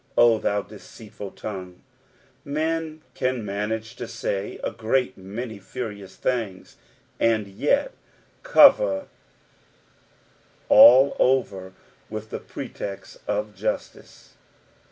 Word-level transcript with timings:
"0 0.15 0.39
thou 0.39 0.63
deeei^ul 0.63 1.31
Umgtis.^' 1.33 1.75
Men 2.43 3.03
can 3.13 3.45
manage 3.45 3.95
to 3.97 4.07
say 4.07 4.57
a 4.63 4.71
g^t 4.71 5.15
many 5.15 5.59
furious 5.59 6.15
things, 6.15 6.77
and 7.19 7.45
yet 7.47 7.91
cover 8.41 9.05
Hii 10.71 11.15
over 11.19 11.73
with 12.09 12.31
the 12.31 12.39
pretext 12.39 13.19
of 13.27 13.53
justice. 13.55 14.33